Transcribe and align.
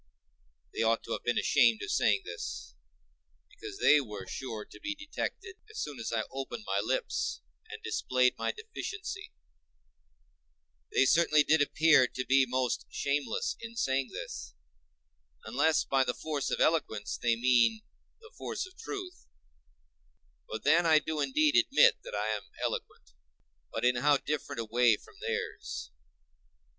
They 0.73 0.81
ought 0.81 1.03
to 1.03 1.11
have 1.11 1.21
been 1.23 1.37
ashamed 1.37 1.83
of 1.83 1.91
saying 1.91 2.23
this, 2.25 2.73
because 3.51 3.77
they 3.77 4.01
were 4.01 4.25
sure 4.25 4.65
to 4.65 4.79
be 4.79 4.95
detected 4.95 5.57
as 5.69 5.77
soon 5.79 5.99
as 5.99 6.11
I 6.11 6.23
opened 6.31 6.63
my 6.65 6.79
lips 6.83 7.41
and 7.69 7.83
displayed 7.83 8.35
my 8.35 8.51
deficiency; 8.51 9.31
they 10.91 11.05
certainly 11.05 11.43
did 11.43 11.61
appear 11.61 12.07
to 12.07 12.25
be 12.25 12.47
most 12.47 12.87
shameless 12.89 13.55
in 13.59 13.75
saying 13.75 14.07
this, 14.11 14.55
unless 15.45 15.83
by 15.83 16.03
the 16.03 16.15
force 16.15 16.49
of 16.49 16.59
eloquence 16.59 17.15
they 17.15 17.35
mean 17.35 17.83
the 18.21 18.33
force 18.35 18.65
of 18.65 18.75
truth: 18.75 19.27
for 20.47 20.57
then 20.57 20.83
I 20.83 20.97
do 20.97 21.21
indeed 21.21 21.55
admit 21.55 21.97
that 22.03 22.15
I 22.15 22.29
am 22.29 22.49
eloquent. 22.59 23.11
But 23.71 23.85
in 23.85 23.97
how 23.97 24.17
different 24.17 24.61
a 24.61 24.65
way 24.65 24.97
from 24.97 25.19
theirs! 25.21 25.91